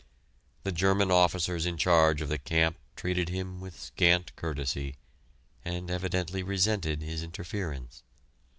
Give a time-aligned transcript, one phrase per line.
[0.63, 4.95] The German officers in charge of the camp treated him with scant courtesy,
[5.63, 8.01] and evidently resented his interference.